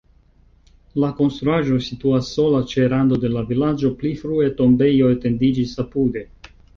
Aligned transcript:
La 1.01 1.09
konstruaĵo 1.17 1.75
situas 1.87 2.31
sola 2.37 2.61
ĉe 2.71 2.87
rando 2.93 3.19
de 3.25 3.31
la 3.33 3.43
vilaĝo, 3.49 3.91
pli 3.99 4.15
frue 4.23 4.49
tombejo 4.63 5.11
etendiĝis 5.17 5.75
apude. 5.85 6.25